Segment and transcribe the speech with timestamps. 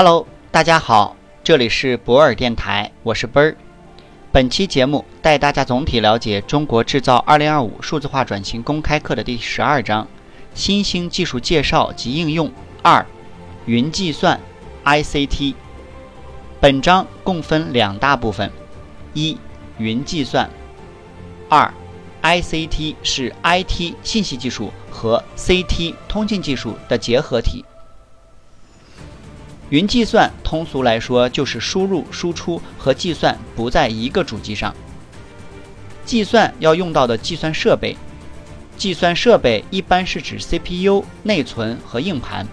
[0.00, 3.56] Hello，大家好，这里是博尔电台，我是奔儿。
[4.30, 10.06] 本期节目带大家总体了解《中国制造2025数字化转型公开课》的第十二章：
[10.54, 12.48] 新兴技术介绍及应用
[12.80, 13.04] 二，
[13.66, 14.38] 云计算
[14.84, 15.54] ICT。
[16.60, 18.52] 本章共分两大部分：
[19.14, 19.36] 一、
[19.78, 20.48] 云计算；
[21.48, 21.74] 二、
[22.22, 27.64] ICT 是 IT 信息技术和 CT 通信技术的结合体。
[29.70, 34.74] 云计算通俗来说就是输入、输出和计算不在一个主机上。
[36.06, 37.94] 计算要用到的计算设备，
[38.78, 42.46] 计算设备一般是指 CPU、内存和硬盘；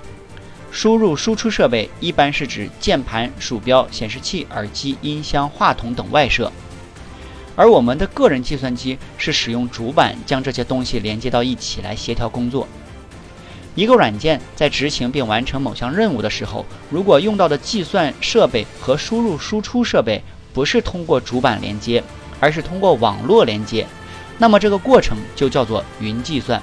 [0.71, 6.51] 输入、输出设备一般是指键盘、鼠标、显示器、耳机、音箱、话筒等外设。
[7.55, 12.67] 而我们的个人计算机是使用主板将这些东西连接到一起来协调工作。
[13.75, 20.23] 一个软件在执行并完成某项任务的时候，如果用到的计算设备和输入输出设备
[20.53, 22.01] 不是通过主板连接，
[22.39, 23.85] 而是通过网络连接，
[24.37, 26.61] 那么这个过程就叫做云计算。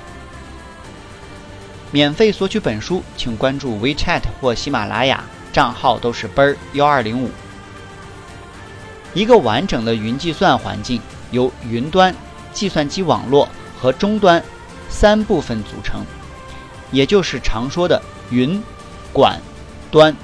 [1.90, 7.30] 免费索取本书，请关注 WeChat 或喜马拉雅，账号都是奔儿幺二零五。
[9.12, 10.98] 一个完整的云计算环境
[11.30, 12.14] 由云端、
[12.54, 13.46] 计算机网络
[13.78, 14.42] 和终端
[14.88, 16.02] 三部分组成。
[16.92, 18.62] 也就是常说的云、
[19.12, 19.40] 管、
[19.90, 20.14] 端。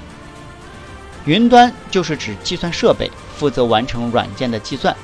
[1.25, 4.95] 云端就是指计算设备，负责完成软件的计算；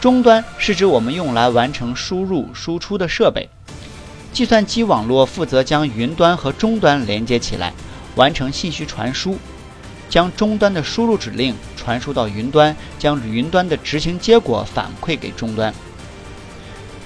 [0.00, 3.48] 终端是指我们用来完成输入、输出的设备。
[4.32, 7.72] 计算机网络负责将云端和终端连接起来，
[8.16, 9.38] 完成信息传输，
[10.10, 15.72] 将终端的输入指令传输到云端，将云端的执行结果反馈给终端。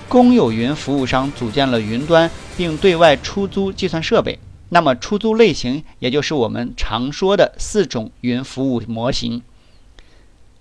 [0.09, 4.39] 公有云服务商组建了云端，并对外出租计算设备。
[4.71, 9.43] 那么，出租类型也就是我们常说的四种云服务模型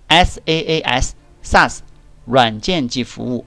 [0.09, 1.11] ：SaaS
[1.43, 1.79] SaaS
[2.25, 3.45] 软件即服务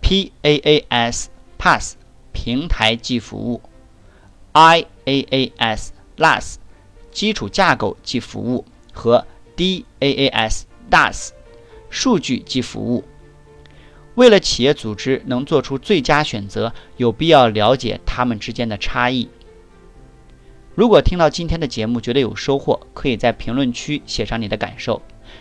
[0.00, 1.26] ，PaaS
[1.58, 1.92] PaaS
[2.32, 3.60] 平台即服务
[4.52, 6.54] ，IaaS LaaS
[7.10, 9.26] 基础架构即服务和
[9.56, 11.30] DaaS DaaS
[11.90, 13.04] 数据即服务。
[14.16, 19.28] 为了企业组织能做出最佳选择，有必要了解他们之间的差异。
[20.74, 25.00] 如果听到今天的节目觉得有收获，可以在评论区写上你的感受，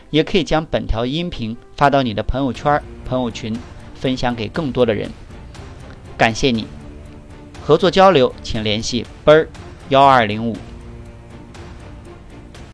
[0.09, 3.57] 也可以将本条音频发到你的朋友圈、朋友群，
[3.95, 5.09] 分享给更多的人。
[6.17, 6.67] 感谢你，
[7.61, 9.49] 合作交流请联系奔儿
[9.89, 10.55] 幺二零五。